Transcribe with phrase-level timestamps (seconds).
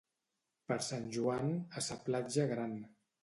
[0.71, 2.77] Per Sant Joan, a sa platja gran.